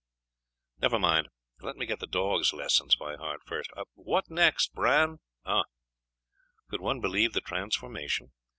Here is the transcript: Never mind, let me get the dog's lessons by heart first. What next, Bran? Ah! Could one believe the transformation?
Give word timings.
Never 0.81 0.97
mind, 0.97 1.27
let 1.59 1.75
me 1.75 1.85
get 1.85 1.99
the 1.99 2.07
dog's 2.07 2.53
lessons 2.53 2.95
by 2.95 3.17
heart 3.17 3.41
first. 3.45 3.69
What 3.93 4.31
next, 4.31 4.73
Bran? 4.73 5.19
Ah! 5.45 5.65
Could 6.71 6.81
one 6.81 7.01
believe 7.01 7.33
the 7.33 7.41
transformation? 7.41 8.31